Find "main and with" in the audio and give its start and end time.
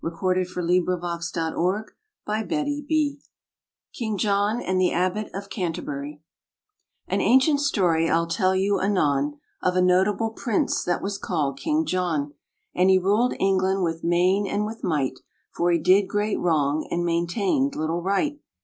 14.03-14.83